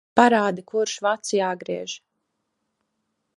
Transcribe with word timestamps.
Parādi, 0.19 0.63
kurš 0.71 0.95
vads 1.07 1.35
jāgriež. 1.41 1.95